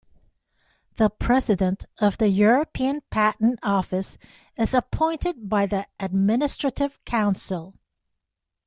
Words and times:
The 0.95 1.11
President 1.11 1.85
of 1.99 2.17
the 2.17 2.27
European 2.29 3.01
Patent 3.11 3.59
Office 3.61 4.17
is 4.57 4.73
appointed 4.73 5.47
by 5.47 5.67
the 5.67 5.85
Administrative 5.99 6.97
Council. 7.05 7.75